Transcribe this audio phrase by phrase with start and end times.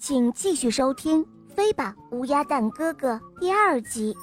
[0.00, 1.22] 请继续收听
[1.54, 4.16] 《飞吧，乌鸦蛋哥哥》第二集。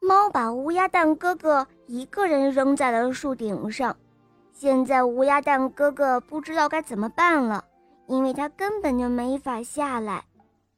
[0.00, 3.94] 猫把乌鸦蛋哥哥一个人扔在了树顶上，
[4.52, 7.64] 现在乌鸦蛋哥哥不知道该怎么办了，
[8.06, 10.24] 因为他根本就没法下来。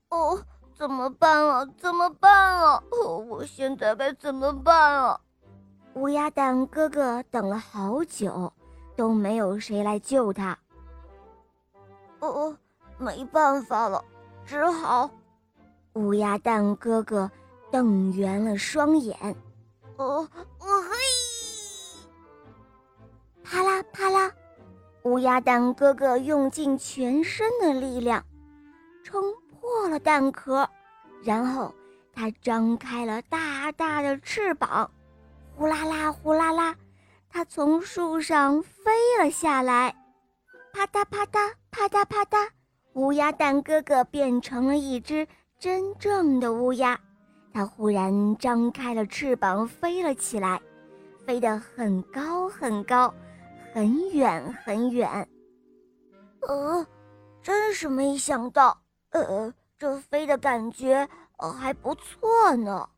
[0.08, 0.42] 哦，
[0.74, 1.68] 怎么办啊？
[1.76, 2.82] 怎么办啊？
[2.90, 5.20] 哦，我现在该怎么办啊？
[5.92, 8.50] 乌鸦蛋哥哥等了好久，
[8.96, 10.58] 都没有谁来救他。
[12.20, 12.56] 哦，
[12.98, 14.04] 没办法了，
[14.44, 15.10] 只好……
[15.94, 17.30] 乌鸦蛋哥哥
[17.70, 19.16] 瞪圆了双眼。
[19.96, 20.28] 哦，
[20.58, 20.96] 我嘿！
[23.42, 24.30] 啪啦啪啦，
[25.02, 28.24] 乌鸦蛋哥哥用尽全身的力量，
[29.02, 29.20] 撑
[29.60, 30.68] 破了蛋壳，
[31.22, 31.74] 然后
[32.14, 34.90] 他张开了大大的翅膀。
[35.56, 36.74] 呼啦啦，呼啦啦，
[37.28, 39.94] 它从树上飞了下来，
[40.72, 42.48] 啪嗒啪嗒，啪嗒啪嗒，
[42.94, 45.26] 乌鸦蛋哥哥变成了一只
[45.58, 46.98] 真正的乌鸦。
[47.52, 50.60] 它忽然张开了翅膀，飞了起来，
[51.26, 53.12] 飞得很高很高，
[53.74, 55.28] 很远很远。
[56.48, 56.86] 呃，
[57.42, 58.80] 真是没想到，
[59.10, 61.08] 呃，这飞的感觉
[61.38, 62.88] 呃还不错呢。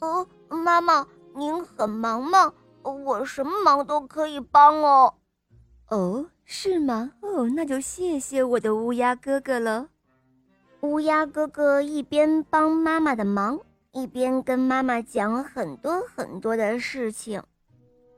[0.00, 1.06] 哦，妈妈。
[1.34, 2.52] 您很忙吗？
[2.82, 5.14] 我什么忙都可以帮哦。
[5.88, 7.12] 哦，是吗？
[7.20, 9.88] 哦，那就谢谢我的乌鸦哥哥了。
[10.80, 13.60] 乌鸦哥哥一边帮妈妈的忙，
[13.92, 17.42] 一边跟妈妈讲很多很多的事情。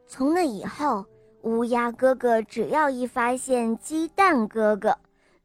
[0.07, 1.05] 从那以后，
[1.43, 4.97] 乌鸦哥哥只要一发现鸡蛋哥哥，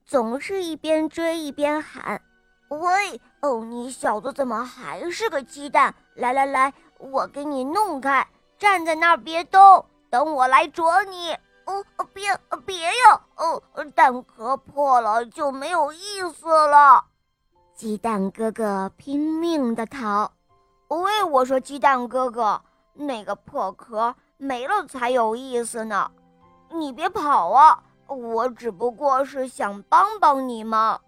[0.05, 2.21] 总是一边追一边喊
[2.69, 5.93] ：“喂，哦，你小子怎么还是个鸡蛋？
[6.15, 11.33] 来来来！”我给你弄开，站在那儿别动，等我来啄你。
[11.69, 12.23] 哦，别
[12.65, 13.21] 别呀！
[13.35, 13.61] 哦，
[13.93, 17.03] 蛋壳破了就没有意思了。
[17.75, 20.31] 鸡蛋哥哥拼命的逃。
[20.87, 22.59] 喂，我说鸡蛋哥哥，
[22.93, 26.09] 那个破壳没了才有意思呢。
[26.71, 27.83] 你别跑啊！
[28.07, 30.99] 我只不过是想帮帮你嘛。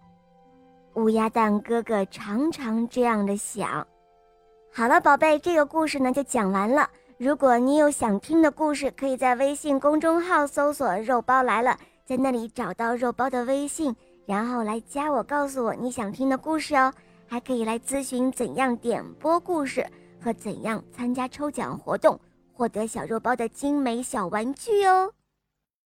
[0.94, 3.84] 乌鸦蛋哥哥常常这样的想。
[4.72, 6.88] 好了，宝贝，这个故事呢就讲完了。
[7.22, 13.94] 如果你有想听的故事，可以在微信公众号搜索“肉包来了”，在那里找到肉包的微信，
[14.26, 16.92] 然后来加我，告诉我你想听的故事哦。
[17.28, 19.86] 还可以来咨询怎样点播故事
[20.20, 22.18] 和怎样参加抽奖活动，
[22.52, 25.12] 获得小肉包的精美小玩具哦。